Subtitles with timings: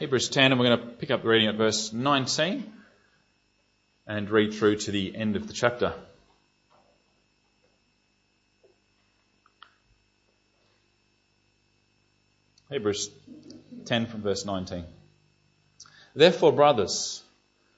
[0.00, 2.72] Hebrews 10, and we're going to pick up the reading at verse 19
[4.08, 5.94] and read through to the end of the chapter.
[12.70, 13.08] Hebrews
[13.84, 14.84] 10 from verse 19.
[16.16, 17.22] Therefore, brothers,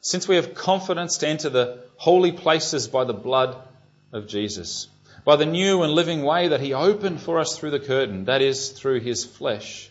[0.01, 3.59] since we have confidence to enter the holy places by the blood
[4.13, 4.89] of Jesus,
[5.27, 8.41] by the new and living way that he opened for us through the curtain, that
[8.41, 9.91] is, through his flesh,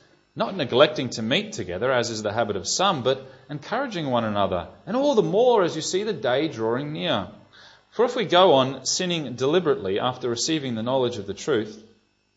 [0.35, 4.69] not neglecting to meet together, as is the habit of some, but encouraging one another,
[4.85, 7.27] and all the more as you see the day drawing near.
[7.89, 11.83] For if we go on sinning deliberately after receiving the knowledge of the truth,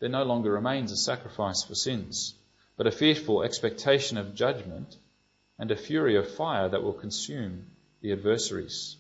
[0.01, 2.35] there no longer remains a sacrifice for sins,
[2.77, 4.97] but a fearful expectation of judgment
[5.59, 7.67] and a fury of fire that will consume
[8.01, 8.97] the adversaries.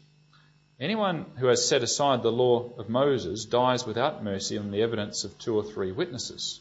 [0.79, 5.25] Anyone who has set aside the law of Moses dies without mercy on the evidence
[5.25, 6.61] of two or three witnesses.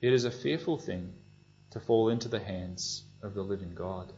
[0.00, 1.12] It is a fearful thing
[1.72, 4.12] to fall into the hands of the living God.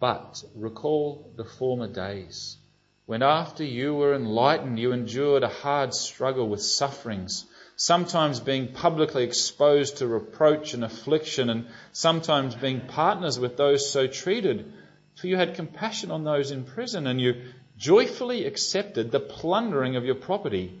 [0.00, 2.56] But recall the former days
[3.06, 7.44] when, after you were enlightened, you endured a hard struggle with sufferings,
[7.74, 14.06] sometimes being publicly exposed to reproach and affliction, and sometimes being partners with those so
[14.06, 14.72] treated.
[15.16, 17.42] For you had compassion on those in prison, and you
[17.76, 20.80] joyfully accepted the plundering of your property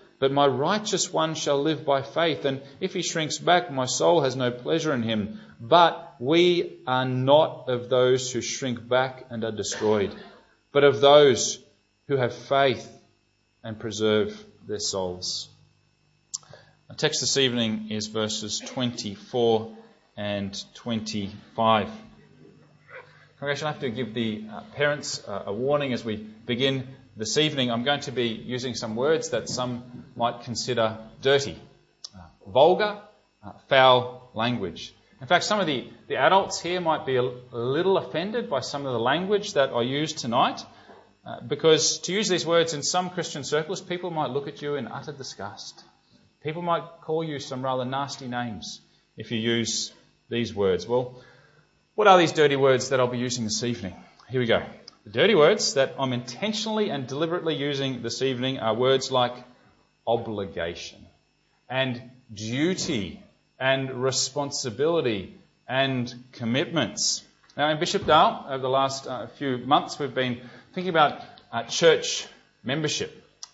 [0.21, 4.21] But my righteous one shall live by faith, and if he shrinks back, my soul
[4.21, 5.39] has no pleasure in him.
[5.59, 10.13] But we are not of those who shrink back and are destroyed,
[10.71, 11.57] but of those
[12.07, 12.87] who have faith
[13.63, 15.49] and preserve their souls.
[16.87, 19.75] Our text this evening is verses 24
[20.17, 21.89] and 25.
[23.39, 27.37] Congregation, I have to give the uh, parents uh, a warning as we begin this
[27.37, 27.71] evening.
[27.71, 31.57] I'm going to be using some words that some might consider dirty,
[32.15, 33.01] uh, vulgar,
[33.43, 34.93] uh, foul language.
[35.19, 38.85] In fact, some of the, the adults here might be a, little offended by some
[38.85, 40.65] of the language that I use tonight,
[41.25, 44.75] uh, because to use these words in some Christian circles, people might look at you
[44.75, 45.83] in utter disgust.
[46.43, 48.81] People might call you some rather nasty names
[49.15, 49.93] if you use
[50.29, 50.87] these words.
[50.87, 51.21] Well,
[51.93, 53.93] what are these dirty words that I'll be using this evening?
[54.29, 54.63] Here we go.
[55.03, 59.33] The dirty words that I'm intentionally and deliberately using this evening are words like
[60.05, 61.03] obligation
[61.67, 61.99] and
[62.31, 63.19] duty
[63.59, 67.23] and responsibility and commitments.
[67.57, 70.41] Now, in Bishopdale, over the last uh, few months, we've been
[70.75, 72.27] thinking about uh, church
[72.63, 73.11] membership.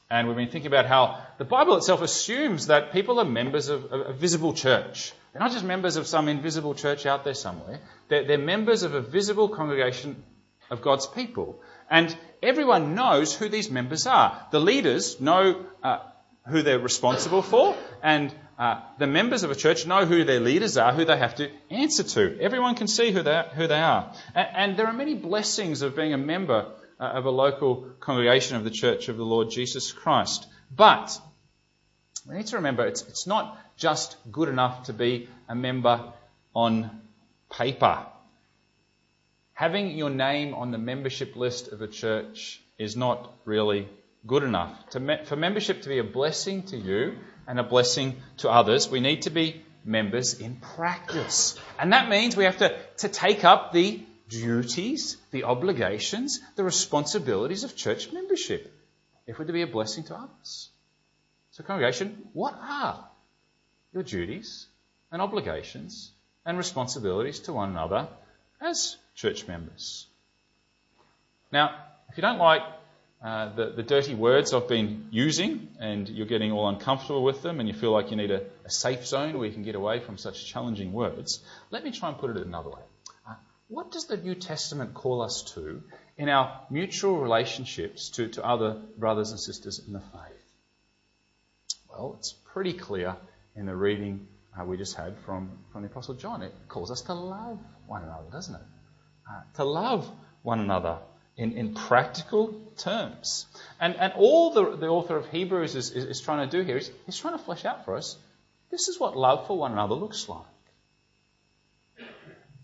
[0.09, 3.89] And we've been thinking about how the Bible itself assumes that people are members of
[3.91, 5.13] a visible church.
[5.31, 7.79] They're not just members of some invisible church out there somewhere.
[8.09, 10.23] They're, they're members of a visible congregation
[10.69, 11.61] of God's people.
[11.89, 14.47] And everyone knows who these members are.
[14.51, 15.99] The leaders know uh,
[16.47, 20.77] who they're responsible for, and uh, the members of a church know who their leaders
[20.77, 22.39] are, who they have to answer to.
[22.41, 23.43] Everyone can see who they are.
[23.43, 24.13] Who they are.
[24.33, 28.57] And, and there are many blessings of being a member uh, of a local congregation
[28.57, 30.47] of the Church of the Lord Jesus Christ.
[30.75, 31.17] But
[32.27, 36.11] we need to remember it's, it's not just good enough to be a member
[36.55, 36.89] on
[37.51, 38.05] paper.
[39.57, 43.89] Having your name on the membership list of a church is not really
[44.27, 44.71] good enough.
[44.99, 47.17] Me- for membership to be a blessing to you
[47.47, 51.57] and a blessing to others, we need to be members in practice.
[51.79, 57.63] And that means we have to, to take up the duties, the obligations, the responsibilities
[57.63, 58.71] of church membership.
[59.25, 60.69] if we're to be a blessing to others.
[61.49, 63.09] So, congregation, what are
[63.91, 64.67] your duties
[65.11, 66.11] and obligations
[66.45, 68.07] and responsibilities to one another
[68.61, 70.07] as church members?
[71.51, 71.75] Now,
[72.09, 72.61] if you don't like
[73.23, 77.59] uh, the, the dirty words I've been using and you're getting all uncomfortable with them
[77.59, 79.99] and you feel like you need a, a safe zone where you can get away
[79.99, 82.81] from such challenging words, let me try and put it another way.
[83.27, 83.33] Uh,
[83.69, 85.81] what does the New Testament call us to
[86.17, 90.53] in our mutual relationships to, to other brothers and sisters in the faith?
[91.89, 93.15] Well, it's pretty clear
[93.55, 94.27] in the reading
[94.59, 96.41] uh, we just had from, from the Apostle John.
[96.41, 98.61] It calls us to love one another, doesn't it?
[99.29, 100.09] Uh, to love
[100.43, 100.99] one another
[101.35, 103.45] in, in practical terms.
[103.79, 106.77] And, and all the, the author of Hebrews is, is, is trying to do here
[106.77, 108.17] is he's trying to flesh out for us
[108.69, 110.45] this is what love for one another looks like.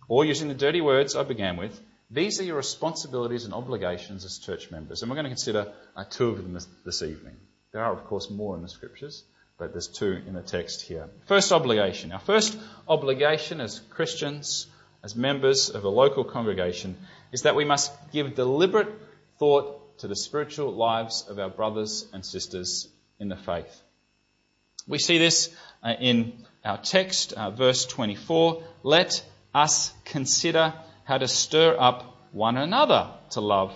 [0.07, 1.80] Or using the dirty words I began with,
[2.12, 5.01] these are your responsibilities and obligations as church members.
[5.01, 7.38] And we're going to consider uh, two of them this, this evening.
[7.72, 9.24] There are, of course, more in the scriptures,
[9.58, 11.10] but there's two in the text here.
[11.26, 12.12] First obligation.
[12.12, 12.58] Our first
[12.88, 14.68] obligation as Christians,
[15.04, 16.98] as members of a local congregation,
[17.32, 18.90] is that we must give deliberate
[19.40, 22.88] thought to the spiritual lives of our brothers and sisters
[23.20, 23.82] in the faith.
[24.88, 26.34] We see this uh, in
[26.66, 28.64] our text, uh, verse 24.
[28.84, 29.24] Let
[29.54, 30.74] us consider
[31.06, 33.74] how to stir up one another to love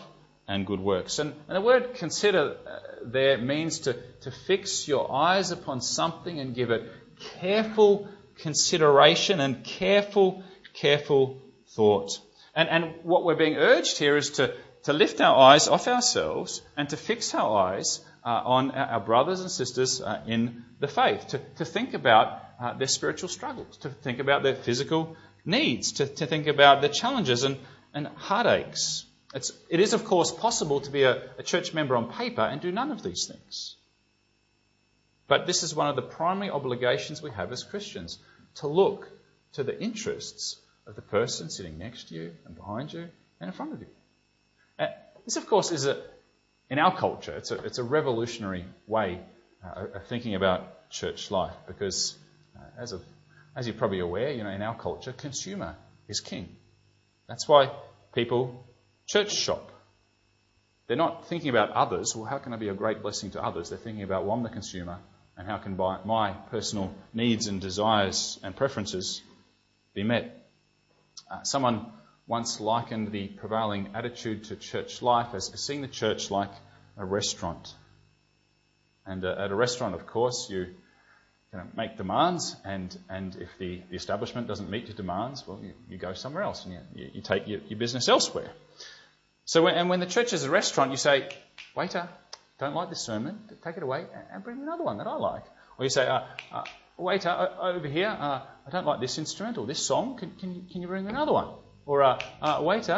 [0.48, 1.20] and good works.
[1.20, 6.56] And, the word consider uh, there means to, to fix your eyes upon something and
[6.56, 6.90] give it
[7.40, 8.08] careful
[8.40, 12.20] consideration and careful, careful thought.
[12.56, 14.54] And, and what we're being urged here is to,
[14.84, 19.42] to lift our eyes off ourselves and to fix our eyes uh, on our brothers
[19.42, 23.90] and sisters uh, in the faith, to, to think about uh, their spiritual struggles, to
[23.90, 25.16] think about their physical
[25.46, 27.58] needs, to, to think about their challenges and,
[27.94, 29.06] and heartaches.
[29.34, 32.62] It's, it is, of course, possible to be a, a church member on paper and
[32.62, 33.76] do none of these things.
[35.28, 38.20] But this is one of the primary obligations we have as Christians
[38.56, 39.10] to look
[39.54, 43.10] to the interests of the person sitting next to you and behind you
[43.42, 43.88] and in front of you.
[44.80, 44.90] And
[45.26, 46.02] this, of course, is a,
[46.70, 49.20] in our culture, it's a, it's a revolutionary way
[49.64, 52.16] uh, of thinking about church life because,
[52.56, 53.04] uh, as, of,
[53.56, 55.76] as you're probably aware, you know, in our culture, consumer
[56.08, 56.56] is king.
[57.28, 57.72] That's why
[58.14, 58.67] people
[59.08, 59.72] church shop.
[60.88, 62.16] They're not thinking about others.
[62.16, 63.70] Well, how can I be a great blessing to others?
[63.70, 65.00] They're thinking about, well, I'm the consumer,
[65.38, 69.22] and how can my personal needs and desires and preferences
[69.94, 70.50] be met?
[71.30, 71.88] Uh, someone
[72.26, 76.52] once likened the prevailing attitude to church life as seeing the church like
[76.98, 77.74] a restaurant.
[79.06, 83.50] And uh, at a restaurant, of course, you, you know, make demands, and, and if
[83.58, 87.10] the, the establishment doesn't meet your demands, well, you, you go somewhere else and you,
[87.14, 88.52] you take your, your business elsewhere.
[89.48, 91.30] So, when, and when the church is a restaurant, you say,
[91.74, 92.10] waiter,
[92.60, 95.46] don't like this sermon, take it away and bring me another one that I like.
[95.80, 96.64] Or you say, uh, uh,
[96.98, 100.18] waiter, over here, uh, I don't like this instrument or this song.
[100.18, 101.48] Can, can, you, can you bring another one?
[101.86, 102.94] Or, uh, uh, waiter,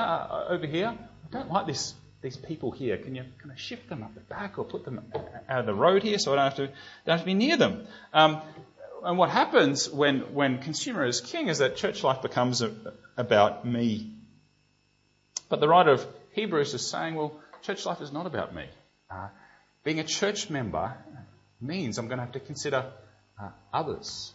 [0.50, 1.94] over here, I don't like this,
[2.24, 2.98] these people here.
[2.98, 5.04] Can you kind of shift them up the back or put them
[5.48, 6.68] out of the road here so I don't have to,
[7.06, 7.86] don't have to be near them?
[8.12, 8.42] Um,
[9.04, 12.74] and what happens when, when consumer is king is that church life becomes a,
[13.18, 14.16] about me.
[15.48, 16.08] But the writer of
[16.40, 18.66] Hebrews is saying, well, church life is not about me.
[19.12, 19.28] Uh,
[19.84, 20.96] being a church member
[21.60, 22.92] means I'm going to have to consider
[23.42, 24.32] uh, others.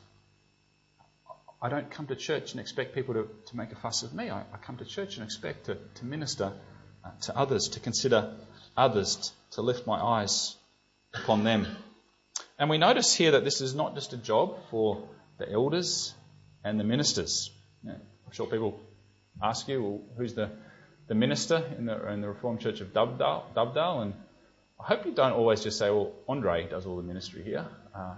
[1.63, 4.29] I don't come to church and expect people to, to make a fuss of me.
[4.29, 6.53] I, I come to church and expect to, to minister
[7.03, 8.35] uh, to others, to consider
[8.77, 10.57] others, t- to lift my eyes
[11.15, 11.67] upon them.
[12.59, 15.09] And we notice here that this is not just a job for
[15.39, 16.13] the elders
[16.65, 17.51] and the ministers.
[17.87, 18.79] I'm sure people
[19.43, 20.51] ask you, well, who's the,
[21.07, 24.03] the minister in the, in the Reformed Church of Dovedale, Dovedale?
[24.03, 24.15] And
[24.81, 27.67] I hope you don't always just say, well, Andre does all the ministry here.
[27.95, 28.15] Uh,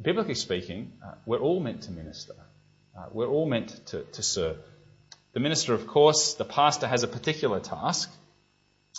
[0.00, 2.34] biblically speaking, uh, we're all meant to minister.
[2.96, 4.56] Uh, we're all meant to, to serve.
[5.32, 8.10] The minister, of course, the pastor has a particular task,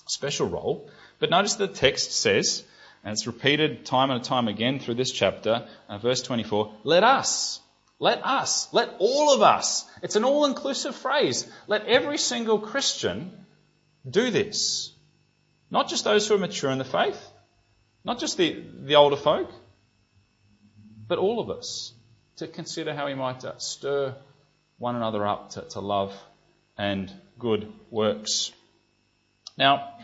[0.08, 0.90] special role.
[1.20, 2.64] But notice the text says,
[3.04, 7.60] and it's repeated time and time again through this chapter, uh, verse 24, let us,
[8.00, 9.86] let us, let all of us.
[10.02, 11.46] It's an all inclusive phrase.
[11.68, 13.46] Let every single Christian
[14.10, 14.94] do this.
[15.70, 17.22] Not just those who are mature in the faith,
[18.06, 19.52] not just the, the older folk,
[21.08, 21.94] but all of us,
[22.38, 24.16] to consider how we might uh, stir
[24.78, 26.16] one another up to, to love
[26.78, 28.54] and good works.
[29.58, 29.96] Now,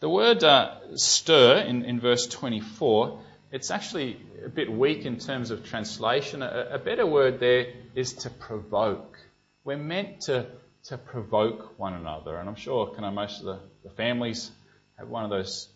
[0.00, 3.22] the word uh, stir in, in verse 24,
[3.52, 6.42] it's actually a bit weak in terms of translation.
[6.42, 9.18] A, a better word there is to provoke.
[9.64, 10.46] We're meant to,
[10.84, 12.36] to provoke one another.
[12.36, 14.50] And I'm sure kind of most of the, the families
[14.98, 15.68] have one of those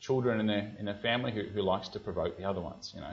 [0.00, 2.92] children in their in a family who, who likes to provoke the other ones.
[2.94, 3.12] You know,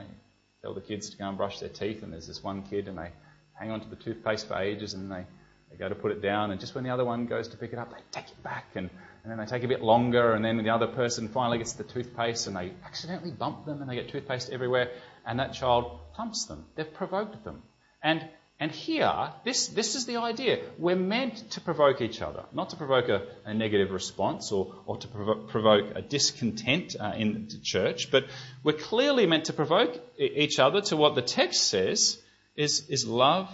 [0.62, 2.98] tell the kids to go and brush their teeth, and there's this one kid, and
[2.98, 3.10] they
[3.52, 5.26] hang on to the toothpaste for ages, and they,
[5.70, 7.72] they go to put it down, and just when the other one goes to pick
[7.72, 8.90] it up, they take it back, and,
[9.22, 11.84] and then they take a bit longer, and then the other person finally gets the
[11.84, 14.90] toothpaste, and they accidentally bump them, and they get toothpaste everywhere,
[15.26, 16.64] and that child thumps them.
[16.74, 17.62] They've provoked them.
[18.02, 18.28] And
[18.60, 20.58] and here, this, this is the idea.
[20.78, 24.96] We're meant to provoke each other, not to provoke a, a negative response or, or
[24.96, 28.24] to provo- provoke a discontent uh, in the church, but
[28.64, 32.20] we're clearly meant to provoke each other to what the text says
[32.56, 33.48] is, is love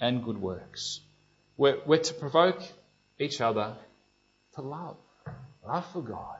[0.00, 1.00] and good works.
[1.56, 2.62] We're, we're to provoke
[3.18, 3.76] each other
[4.54, 4.96] to love.
[5.66, 6.38] Love for God,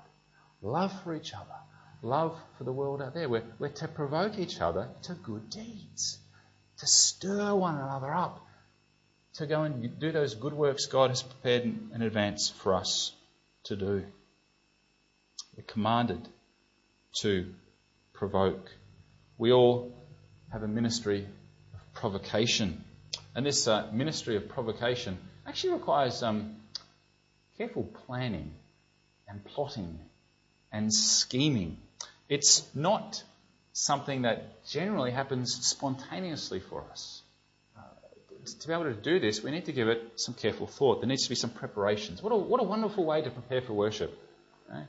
[0.62, 1.58] love for each other,
[2.02, 3.28] love for the world out there.
[3.28, 6.18] We're, we're to provoke each other to good deeds
[6.78, 8.40] to stir one another up
[9.35, 13.12] to go and do those good works God has prepared in advance for us
[13.64, 14.04] to do.
[15.56, 16.28] We're commanded
[17.20, 17.52] to
[18.12, 18.70] provoke.
[19.38, 19.94] We all
[20.52, 21.26] have a ministry
[21.75, 22.85] of provocation.
[23.37, 26.57] And this uh, ministry of provocation actually requires um,
[27.59, 28.50] careful planning
[29.28, 29.99] and plotting
[30.73, 31.76] and scheming.
[32.31, 33.23] It's not
[33.75, 37.21] something that generally happens spontaneously for us.
[37.76, 37.83] Uh,
[38.59, 41.02] to be able to do this, we need to give it some careful thought.
[41.02, 42.23] There needs to be some preparations.
[42.23, 44.19] What a, what a wonderful way to prepare for worship.
[44.66, 44.87] Right?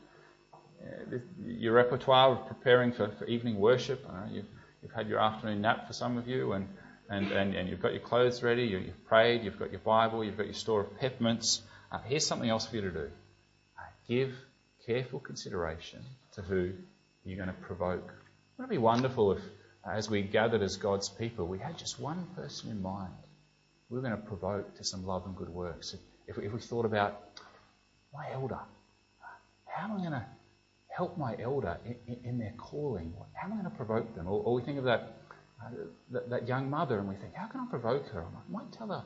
[1.46, 4.06] Your repertoire of preparing for, for evening worship.
[4.08, 4.46] Uh, you've,
[4.82, 6.70] you've, had your afternoon nap for some of you, and,
[7.10, 10.24] and, and, and you've got your clothes ready, you, have prayed, you've got your Bible,
[10.24, 11.62] you've got your store of peppermints.
[11.92, 13.10] Uh, here's something else for you to do.
[13.78, 14.34] Uh, give
[14.86, 16.02] careful consideration
[16.34, 16.72] to who
[17.24, 18.14] you're going to provoke
[18.58, 19.42] wouldn't it be wonderful if,
[19.88, 23.14] as we gathered as God's people, we had just one person in mind
[23.90, 25.96] we were going to provoke to some love and good works?
[26.28, 27.22] If, if we thought about
[28.12, 28.60] my elder,
[29.66, 30.26] how am I going to
[30.90, 33.14] help my elder in, in, their calling?
[33.34, 34.28] How am I going to provoke them?
[34.28, 35.17] Or, or we think of that,
[35.64, 35.70] uh,
[36.12, 38.22] that, that, young mother and we think, how can I provoke her?
[38.24, 39.04] I might tell her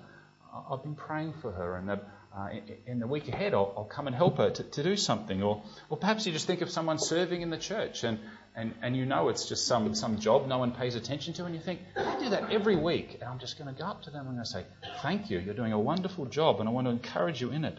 [0.70, 2.50] I've been praying for her and that uh,
[2.86, 5.42] in, the week ahead I'll, I'll come and help her to, to, do something.
[5.44, 8.20] Or, or perhaps you just think of someone serving in the church and,
[8.56, 11.56] and, and you know it's just some, some job no one pays attention to, and
[11.56, 14.12] you think, I do that every week, and I'm just going to go up to
[14.12, 14.66] them and I'm going to say,
[15.02, 17.78] Thank you, you're doing a wonderful job, and I want to encourage you in it.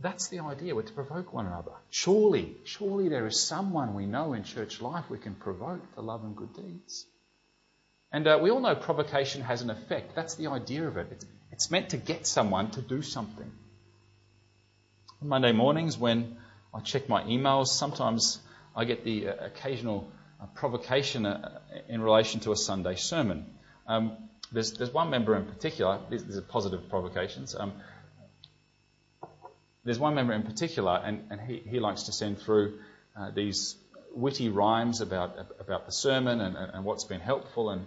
[0.00, 0.74] That's the idea.
[0.74, 1.72] We're to provoke one another.
[1.90, 6.24] Surely, surely there is someone we know in church life we can provoke to love
[6.24, 7.06] and good deeds.
[8.12, 10.14] And uh, we all know provocation has an effect.
[10.14, 11.08] That's the idea of it.
[11.12, 13.50] It's, it's meant to get someone to do something.
[15.22, 16.36] On Monday mornings, when
[16.74, 18.40] I check my emails, sometimes
[18.74, 23.46] I get the uh, occasional uh, provocation uh, in relation to a Sunday sermon.
[23.86, 24.16] Um,
[24.50, 27.54] there's, there's one member in particular, these, these are positive provocations.
[27.54, 27.72] Um,
[29.84, 32.78] there's one member in particular, and, and he, he likes to send through
[33.18, 33.76] uh, these
[34.14, 37.84] witty rhymes about, about the sermon and, and what's been helpful and,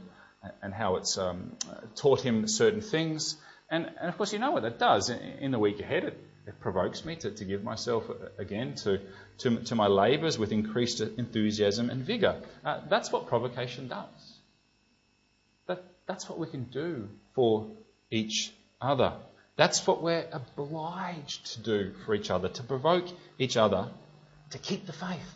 [0.62, 1.56] and how it's um,
[1.96, 3.38] taught him certain things.
[3.70, 5.10] And, and, of course, you know what that does.
[5.10, 8.04] In, the week ahead, it, it provokes me to, to give myself
[8.38, 9.00] again to,
[9.40, 12.42] to, to my labours with increased enthusiasm and vigour.
[12.64, 14.40] Uh, that's what provocation does.
[15.68, 17.72] That, that's what we can do for
[18.12, 19.14] each other.
[19.58, 23.08] That's what we're obliged to do for each other, to provoke
[23.40, 23.90] each other
[24.52, 25.34] to keep the faith,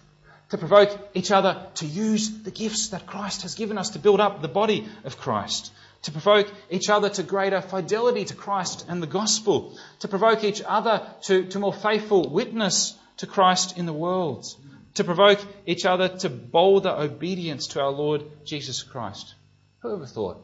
[0.50, 4.20] to provoke each other to use the gifts that Christ has given us to build
[4.20, 5.72] up the body of Christ,
[6.04, 10.62] to provoke each other to greater fidelity to Christ and the gospel, to provoke each
[10.66, 14.46] other to, to more faithful witness to Christ in the world,
[14.96, 19.34] to provoke each other to bolder obedience to our Lord Jesus Christ.
[19.80, 20.42] Who ever thought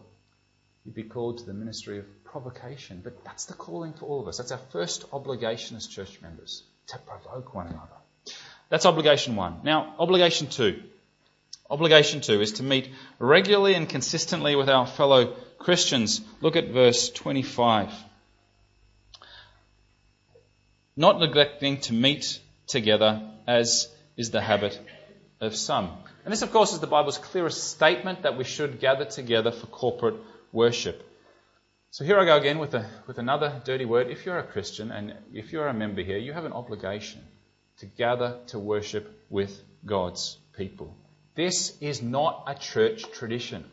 [0.86, 2.06] you'd be called to the ministry of
[2.36, 3.00] provocation?
[3.02, 4.40] But that's the calling for all of us.
[4.40, 8.00] That's our first obligation as church members, to provoke one another.
[8.68, 9.62] That's obligation one.
[9.64, 10.84] Now, obligation two.
[11.70, 12.90] Obligation two is to meet
[13.20, 16.20] regularly and consistently with our fellow Christians.
[16.42, 17.94] Look at verse 25.
[20.98, 23.88] Not neglecting to meet together as
[24.18, 24.78] is the habit
[25.40, 25.90] of some.
[26.26, 29.68] And this, of course, is the Bible's clearest statement that we should gather together for
[29.68, 30.16] corporate
[30.52, 31.02] worship.
[31.96, 34.10] So here I go again with, a, with another dirty word.
[34.10, 37.22] If you're a Christian and if you're a member here, you have an obligation
[37.78, 40.94] to gather to worship with God's people.
[41.36, 43.64] This is not a church tradition.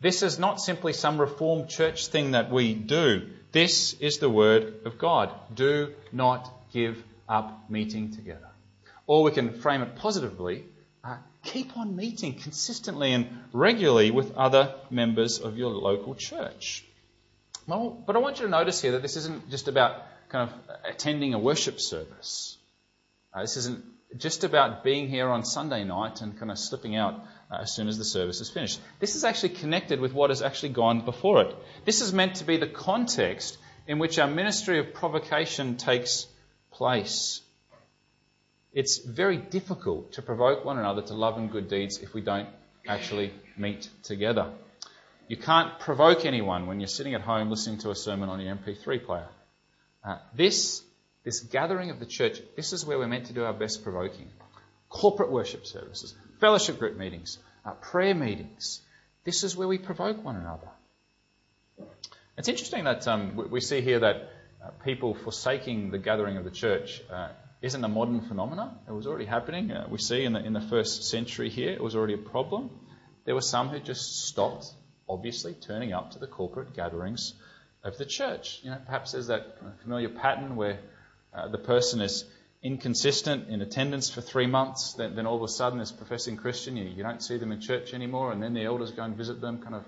[0.00, 3.28] This is not simply some reformed church thing that we do.
[3.52, 5.30] This is the word of God.
[5.54, 8.48] Do not give up meeting together.
[9.06, 10.64] Or we can frame it positively
[11.04, 16.84] uh, keep on meeting consistently and regularly with other members of your local church.
[17.68, 20.74] Well, but I want you to notice here that this isn't just about kind of
[20.90, 22.56] attending a worship service.
[23.32, 23.84] Uh, this isn't
[24.16, 27.88] just about being here on Sunday night and kind of slipping out uh, as soon
[27.88, 28.80] as the service is finished.
[29.00, 31.54] This is actually connected with what has actually gone before it.
[31.84, 36.26] This is meant to be the context in which our ministry of provocation takes
[36.72, 37.42] place.
[38.72, 42.48] It's very difficult to provoke one another to love and good deeds if we don't
[42.86, 44.52] actually meet together.
[45.28, 48.56] You can't provoke anyone when you're sitting at home listening to a sermon on your
[48.56, 49.28] MP3 player.
[50.02, 50.82] Uh, this,
[51.22, 54.30] this gathering of the church, this is where we're meant to do our best provoking.
[54.88, 58.80] Corporate worship services, fellowship group meetings, uh, prayer meetings.
[59.24, 60.68] This is where we provoke one another.
[62.38, 64.30] It's interesting that um, we see here that
[64.64, 67.28] uh, people forsaking the gathering of the church uh,
[67.60, 68.78] isn't a modern phenomenon.
[68.88, 69.72] It was already happening.
[69.72, 72.70] Uh, we see in the, in the first century here, it was already a problem.
[73.26, 74.72] There were some who just stopped
[75.08, 77.34] obviously turning up to the corporate gatherings
[77.84, 78.60] of the church.
[78.62, 80.78] You know, perhaps there's that familiar pattern where
[81.34, 82.24] uh, the person is
[82.62, 86.76] inconsistent in attendance for three months, then, then all of a sudden, as professing Christian,
[86.76, 89.40] you, you, don't see them in church anymore, and then the elders go and visit
[89.40, 89.84] them, kind of,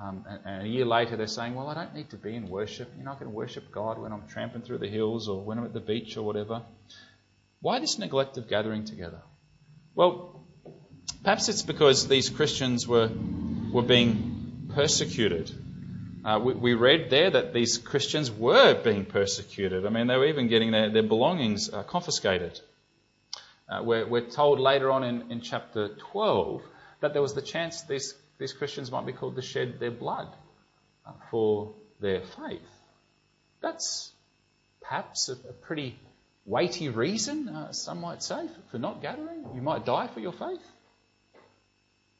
[0.00, 2.48] um, and, and, a year later they're saying, "Well, I don't need to be in
[2.48, 2.90] worship.
[2.96, 5.64] You're not going to worship God when I'm tramping through the hills or when I'm
[5.64, 6.62] at the beach or whatever."
[7.60, 9.22] Why this neglect of gathering together?
[9.94, 10.44] Well,
[11.22, 13.10] perhaps it's because these Christians were
[13.72, 14.33] were being
[14.74, 15.50] persecuted.
[16.24, 19.84] Uh, we, we, read there that these Christians were being persecuted.
[19.84, 22.58] I mean, they were even getting their, their belongings uh, confiscated.
[23.68, 26.62] Uh, we're, we're, told later on in, in, chapter 12
[27.00, 30.28] that there was the chance these, these Christians might be called to shed their blood
[31.06, 32.60] uh, for their faith.
[33.60, 34.10] That's
[34.80, 35.98] perhaps a, a pretty
[36.46, 39.46] weighty reason, uh, some might say, for not gathering.
[39.54, 40.62] You might die for your faith.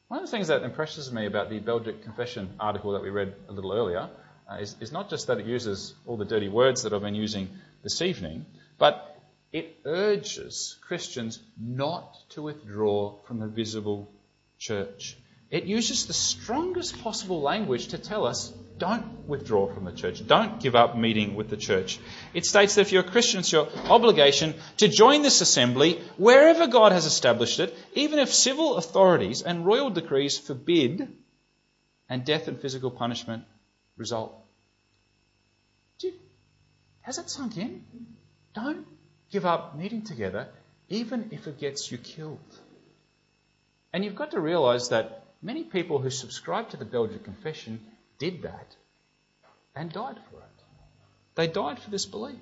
[0.07, 3.33] One of the things that impresses me about the Belgic Confession article that we read
[3.49, 4.07] a little earlier
[4.47, 7.15] uh, is, is not just that it uses all the dirty words that I've been
[7.15, 7.49] using
[7.81, 8.45] this evening,
[8.77, 9.19] but
[9.51, 14.07] it urges Christians not to withdraw from the visible
[14.59, 15.17] church.
[15.49, 20.25] It uses the strongest possible language to tell us don't withdraw from the church.
[20.25, 21.99] Don't give up meeting with the church.
[22.33, 26.67] It states that if you're a Christian, it's your obligation to join this assembly wherever
[26.67, 31.07] God has established it, even if civil authorities and royal decrees forbid
[32.09, 33.45] and death and physical punishment
[33.97, 34.35] result.
[37.01, 37.85] Has it sunk in?
[38.55, 38.87] Don't
[39.31, 40.47] give up meeting together,
[40.89, 42.39] even if it gets you killed.
[43.93, 47.79] And you've got to realize that many people who subscribe to the Belgian Confession
[48.17, 48.75] did that
[49.75, 50.63] and died for it.
[51.35, 52.39] They died for this belief.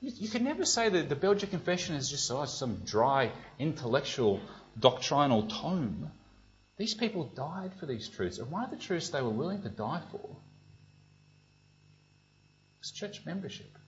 [0.00, 4.40] You, you can never say that the Belgian Confession is just oh, some dry intellectual
[4.78, 6.10] doctrinal tome.
[6.76, 9.70] These people died for these truths, and one of the truths they were willing to
[9.70, 10.36] die for
[12.86, 13.78] was church membership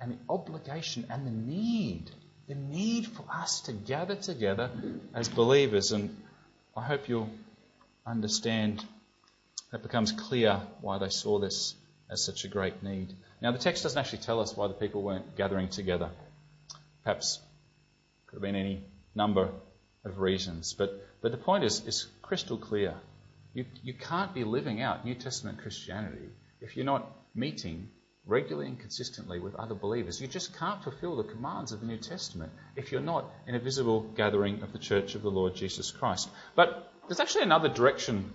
[0.00, 2.10] and the obligation and the need,
[2.48, 4.70] the need for us to gather together
[5.14, 5.92] as believers.
[5.92, 6.16] And
[6.76, 7.30] I hope you'll
[8.06, 8.84] understand
[9.72, 11.74] it becomes clear why they saw this
[12.10, 13.14] as such a great need.
[13.40, 16.10] Now, the text doesn't actually tell us why the people weren't gathering together.
[17.04, 17.40] Perhaps
[18.26, 18.82] could have been any
[19.14, 19.50] number
[20.04, 20.90] of reasons, but,
[21.22, 22.94] but the point is, is crystal clear.
[23.54, 26.28] You, you can't be living out New Testament Christianity
[26.60, 27.88] if you're not meeting
[28.26, 30.20] regularly and consistently with other believers.
[30.20, 33.58] You just can't fulfill the commands of the New Testament if you're not in a
[33.58, 36.28] visible gathering of the church of the Lord Jesus Christ.
[36.54, 38.32] But there's actually another direction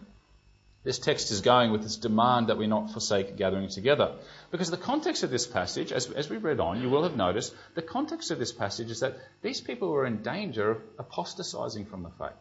[0.85, 4.13] this text is going with this demand that we not forsake gathering together.
[4.51, 7.55] Because the context of this passage, as, as we read on, you will have noticed,
[7.73, 12.03] the context of this passage is that these people were in danger of apostatizing from
[12.03, 12.37] the faith.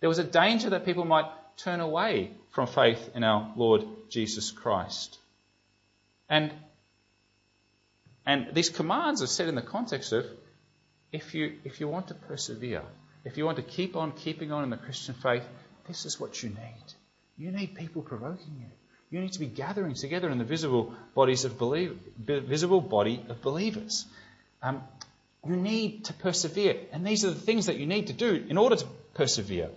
[0.00, 4.50] There was a danger that people might turn away from faith in our Lord Jesus
[4.50, 5.18] Christ.
[6.28, 6.52] And,
[8.26, 10.26] and these commands are set in the context of
[11.12, 12.82] if you, if you want to persevere,
[13.24, 15.44] if you want to keep on keeping on in the Christian faith,
[15.86, 16.94] this is what you need.
[17.40, 18.66] You need people provoking you.
[19.10, 23.40] You need to be gathering together in the visible bodies of believe, visible body of
[23.40, 24.04] believers.
[24.62, 24.82] Um,
[25.46, 28.58] you need to persevere, and these are the things that you need to do in
[28.58, 29.70] order to persevere.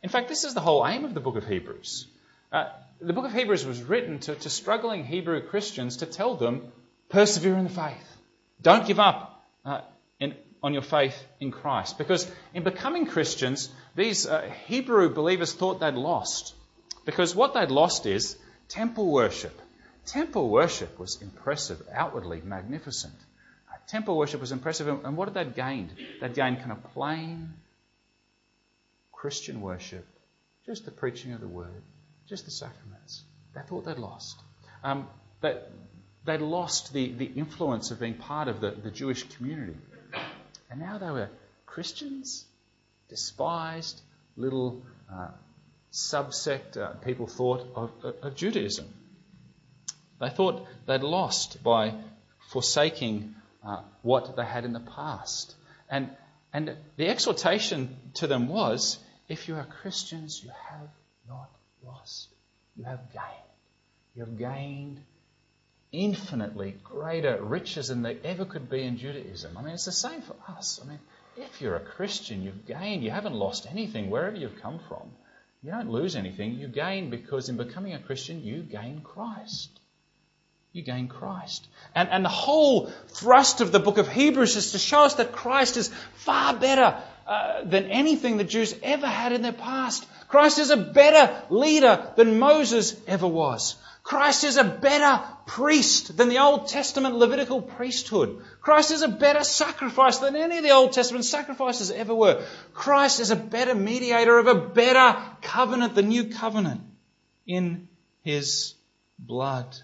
[0.00, 2.06] In fact, this is the whole aim of the book of Hebrews.
[2.52, 2.68] Uh,
[3.00, 6.70] the book of Hebrews was written to, to, struggling Hebrew Christians to tell them,
[7.08, 8.16] persevere in the faith.
[8.62, 9.80] Don't give up uh,
[10.20, 11.98] in, on your faith in Christ.
[11.98, 16.54] Because in becoming Christians, these uh, Hebrew believers thought they'd lost.
[17.08, 18.36] Because what they'd lost is
[18.68, 19.58] temple worship.
[20.04, 23.14] Temple worship was impressive, outwardly magnificent.
[23.86, 25.90] Temple worship was impressive, and what had they gained?
[26.20, 27.54] They'd gained kind of plain
[29.10, 30.06] Christian worship,
[30.66, 31.82] just the preaching of the word,
[32.28, 33.22] just the sacraments.
[33.54, 34.38] They thought they'd lost.
[34.84, 35.08] Um,
[35.40, 35.58] they,
[36.26, 39.78] they'd lost the, the influence of being part of the, the Jewish community.
[40.70, 41.30] And now they were
[41.64, 42.44] Christians,
[43.08, 43.98] despised
[44.36, 45.28] little uh,
[45.98, 47.90] subsect uh, people thought of,
[48.22, 48.86] of Judaism.
[50.20, 51.94] They thought they'd lost by
[52.50, 53.34] forsaking
[53.64, 55.54] uh, what they had in the past.
[55.90, 56.10] And,
[56.52, 60.88] and the exhortation to them was if you are Christians, you have
[61.28, 61.50] not
[61.84, 62.28] lost.
[62.76, 63.48] You have gained.
[64.14, 65.00] You have gained
[65.92, 69.56] infinitely greater riches than there ever could be in Judaism.
[69.56, 70.80] I mean, it's the same for us.
[70.82, 70.98] I mean,
[71.36, 73.04] if you're a Christian, you've gained.
[73.04, 75.10] You haven't lost anything wherever you've come from.
[75.62, 76.54] You don't lose anything.
[76.54, 79.70] You gain because in becoming a Christian, you gain Christ.
[80.72, 81.66] You gain Christ.
[81.94, 85.32] And, and the whole thrust of the book of Hebrews is to show us that
[85.32, 90.06] Christ is far better uh, than anything the Jews ever had in their past.
[90.28, 93.74] Christ is a better leader than Moses ever was.
[94.02, 98.42] Christ is a better priest than the Old Testament Levitical priesthood.
[98.60, 102.42] Christ is a better sacrifice than any of the Old Testament sacrifices ever were.
[102.72, 106.80] Christ is a better mediator of a better covenant, the new covenant,
[107.46, 107.88] in
[108.22, 108.74] his
[109.18, 109.76] blood.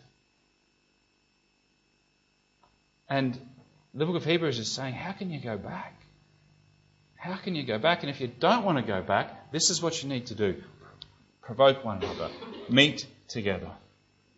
[3.08, 3.38] And
[3.92, 6.00] the book of Hebrews is saying, how can you go back?
[7.16, 8.02] How can you go back?
[8.02, 10.62] And if you don't want to go back, this is what you need to do
[11.42, 12.30] provoke one another,
[12.70, 13.70] meet together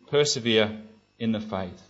[0.09, 0.77] persevere
[1.19, 1.81] in the faith.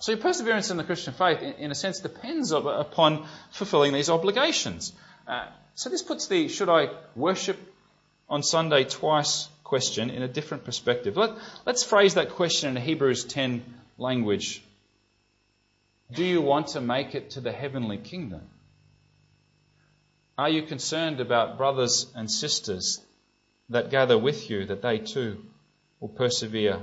[0.00, 4.92] So your perseverance in the Christian faith, in, a sense, depends upon fulfilling these obligations.
[5.26, 7.58] Uh, so this puts the should I worship
[8.28, 11.16] on Sunday twice question in a different perspective.
[11.16, 11.32] Let,
[11.66, 13.62] let's phrase that question in Hebrews 10
[13.98, 14.62] language.
[16.12, 18.42] Do you want to make it to the heavenly kingdom?
[20.38, 23.00] Are you concerned about brothers and sisters
[23.68, 25.44] that gather with you that they too
[26.00, 26.80] will persevere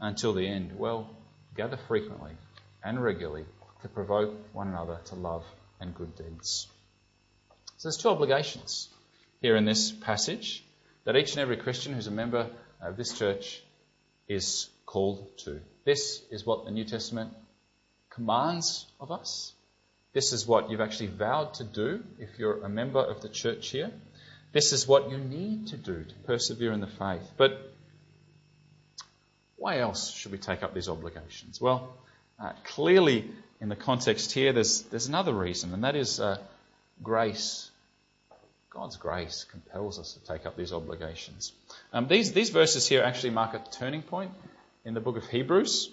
[0.00, 0.78] until the end?
[0.78, 1.10] Well,
[1.56, 2.32] gather frequently
[2.84, 3.44] and regularly
[3.82, 5.44] to provoke one another to love
[5.80, 6.66] and good deeds.
[7.76, 8.88] So there's two obligations
[9.40, 10.64] here in this passage
[11.04, 13.62] that each and every Christian who's a member of this church
[14.28, 15.60] is called to.
[15.84, 17.32] This is what the New Testament
[18.10, 19.52] commands of us.
[20.12, 23.68] This is what you've actually vowed to do if you're a member of the church
[23.68, 23.90] here.
[24.52, 27.30] This is what you need to do to persevere in the faith.
[27.36, 27.72] But
[29.58, 31.60] why else should we take up these obligations?
[31.60, 31.96] Well,
[32.40, 33.28] uh, clearly
[33.60, 36.38] in the context here, there's, there's another reason, and that is uh,
[37.02, 37.70] grace.
[38.70, 41.52] God's grace compels us to take up these obligations.
[41.92, 44.30] Um, these, these verses here actually mark a turning point
[44.84, 45.90] in the book of Hebrews.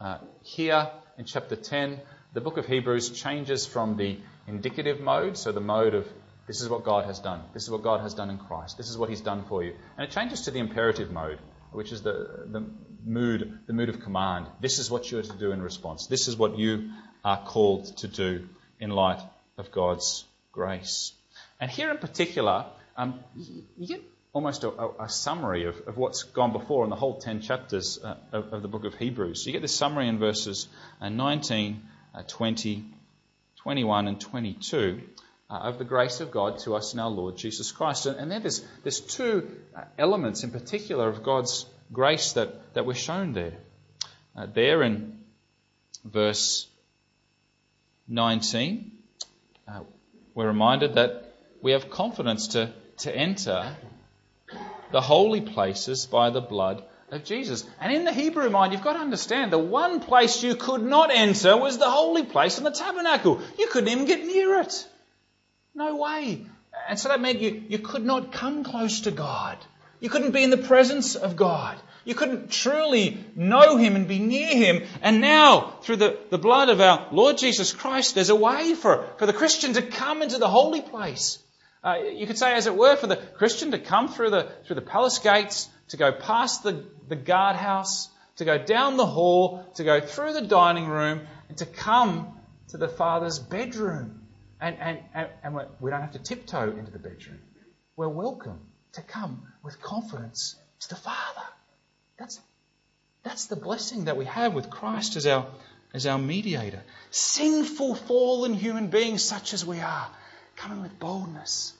[0.00, 0.88] Uh, here
[1.18, 2.00] in chapter 10,
[2.34, 6.06] the book of Hebrews changes from the indicative mode, so the mode of
[6.46, 8.88] this is what God has done, this is what God has done in Christ, this
[8.88, 11.40] is what He's done for you, and it changes to the imperative mode
[11.76, 12.64] which is the, the
[13.04, 14.46] mood, the mood of command.
[14.62, 16.06] This is what you are to do in response.
[16.06, 16.88] This is what you
[17.22, 18.48] are called to do
[18.80, 19.20] in light
[19.58, 21.12] of God's grace.
[21.60, 22.64] And here in particular,
[22.96, 27.18] um, you get almost a, a summary of, of, what's gone before in the whole
[27.18, 29.44] 10 chapters uh, of, of, the book of Hebrews.
[29.44, 30.68] So You get this summary in verses
[31.02, 31.82] uh, 19,
[32.14, 32.86] uh, 20,
[33.56, 35.02] 21, and 22
[35.48, 38.06] uh, of the grace of God to us in our Lord Jesus Christ.
[38.06, 42.94] And, and there's, there's two uh, elements in particular of God's grace that, that were
[42.94, 43.54] shown there.
[44.36, 45.20] Uh, there in
[46.04, 46.66] verse
[48.08, 48.92] 19,
[49.68, 49.80] uh,
[50.34, 53.76] we're reminded that we have confidence to, to enter
[54.92, 57.64] the holy places by the blood of Jesus.
[57.80, 61.10] And in the Hebrew mind, you've got to understand the one place you could not
[61.12, 63.40] enter was the holy place in the tabernacle.
[63.58, 64.88] You couldn't even get near it.
[65.86, 66.44] No way.
[66.88, 69.56] And so that meant you, you could not come close to God.
[70.00, 71.78] You couldn't be in the presence of God.
[72.04, 74.82] You couldn't truly know Him and be near Him.
[75.00, 79.06] And now, through the, the blood of our Lord Jesus Christ, there's a way for,
[79.18, 81.38] for the Christian to come into the holy place.
[81.84, 84.76] Uh, you could say, as it were, for the Christian to come through the, through
[84.76, 89.84] the palace gates, to go past the, the guardhouse, to go down the hall, to
[89.84, 92.36] go through the dining room, and to come
[92.70, 94.25] to the Father's bedroom.
[94.60, 97.40] And, and, and, we don't have to tiptoe into the bedroom.
[97.96, 98.58] We're welcome
[98.92, 101.46] to come with confidence to the Father.
[102.18, 102.40] That's,
[103.22, 105.46] that's the blessing that we have with Christ as our,
[105.92, 106.82] as our mediator.
[107.10, 110.08] Sinful, fallen human beings such as we are,
[110.56, 111.74] coming with boldness.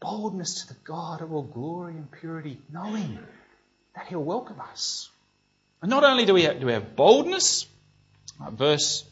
[0.00, 3.18] Boldness to the God of all glory and purity, knowing
[3.94, 5.10] that He'll welcome us.
[5.82, 7.66] And not only do we have, do we have boldness,
[8.50, 9.04] verse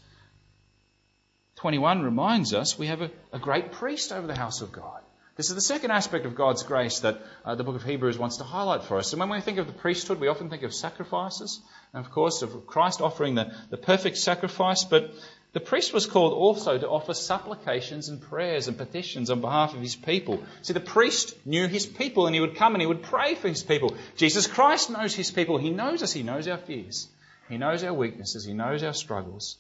[1.59, 5.03] 21 reminds us we have a, a, great priest over the house of God.
[5.37, 8.39] This is the second aspect of God's grace that uh, the book of Hebrews wants
[8.39, 9.13] to highlight for us.
[9.13, 11.61] And when we think of the priesthood, we often think of sacrifices,
[11.93, 14.85] and of course, of Christ offering the, the perfect sacrifice.
[14.85, 15.13] But
[15.53, 19.75] the The priest was called also to offer supplications and prayers and petitions on behalf
[19.75, 20.45] of his people.
[20.63, 23.49] See, the priest knew his people and he would come and he would pray for
[23.49, 23.97] his people.
[24.15, 25.59] Jesus Christ knows his people.
[25.59, 26.13] He knows us.
[26.13, 27.09] He knows our fears.
[27.49, 28.45] He knows our weaknesses.
[28.45, 29.57] He knows our struggles.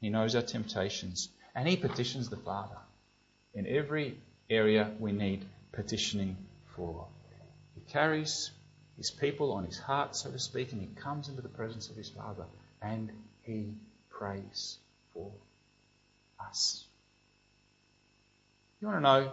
[0.00, 1.28] He knows our temptations.
[1.54, 2.78] And he petitions the Father
[3.54, 4.16] in every
[4.48, 6.36] area we need petitioning
[6.76, 7.06] for.
[7.74, 8.50] He carries
[8.96, 11.96] his people on his heart, so to speak, and he comes into the presence of
[11.96, 12.44] his Father
[12.80, 13.10] and
[13.42, 13.74] he
[14.10, 14.78] prays
[15.12, 15.32] for
[16.40, 16.84] us.
[18.80, 19.32] You want to know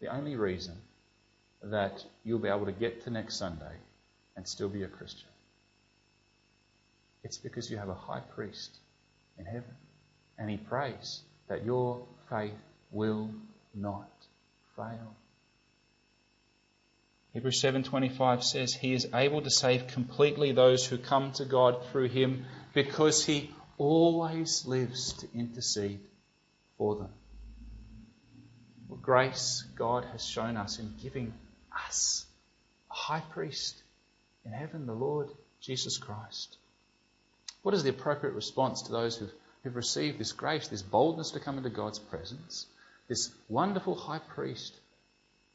[0.00, 0.74] the only reason
[1.62, 3.76] that you'll be able to get to next Sunday
[4.36, 5.28] and still be a Christian?
[7.24, 8.76] It's because you have a high priest
[9.38, 9.74] in heaven
[10.38, 12.52] and he prays that your faith
[12.90, 13.30] will
[13.74, 14.10] not
[14.76, 15.14] fail.
[17.32, 22.08] Hebrews 7:25 says he is able to save completely those who come to God through
[22.08, 26.00] him because he always lives to intercede
[26.78, 27.12] for them.
[28.88, 31.34] What grace God has shown us in giving
[31.86, 32.24] us
[32.90, 33.82] a high priest
[34.46, 35.28] in heaven, the Lord
[35.60, 36.56] Jesus Christ.
[37.62, 39.32] What is the appropriate response to those who've,
[39.66, 42.66] who've received this grace, this boldness to come into God's presence,
[43.08, 44.78] this wonderful high priest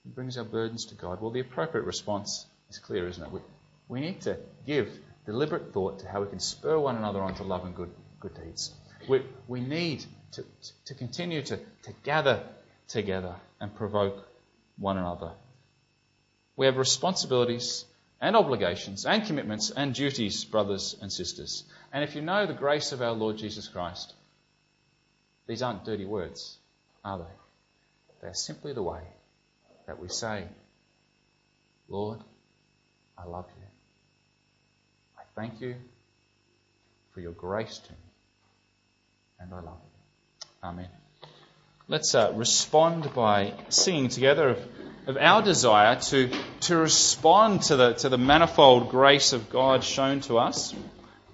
[0.03, 1.21] who brings our burdens to God?
[1.21, 3.31] Well, the appropriate response is clear, isn't it?
[3.31, 3.39] We,
[3.87, 4.89] we need to give
[5.25, 8.33] deliberate thought to how we can spur one another on to love and good good
[8.35, 8.73] deeds.
[9.07, 10.43] We, we need to,
[10.85, 12.43] to continue to, to gather
[12.89, 14.27] together and provoke
[14.77, 15.31] one another.
[16.57, 17.85] We have responsibilities
[18.19, 21.63] and obligations and commitments and duties, brothers and sisters.
[21.93, 24.13] And if you know the grace of our Lord Jesus Christ,
[25.47, 26.57] these aren't dirty words,
[27.03, 28.21] are they?
[28.21, 29.01] They're simply the way
[29.87, 30.45] that we say,
[31.89, 32.19] Lord,
[33.17, 33.65] I love you.
[35.17, 35.75] I thank you
[37.13, 37.97] for your grace to me
[39.41, 40.47] and I love you.
[40.63, 40.87] Amen.
[41.87, 44.67] Let's uh, respond by singing together of,
[45.07, 50.21] of our desire to, to respond to the, to the manifold grace of God shown
[50.21, 50.73] to us.